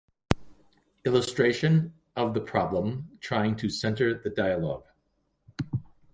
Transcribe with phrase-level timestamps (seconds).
[1.05, 4.83] Illustration of the problem trying to center the dialog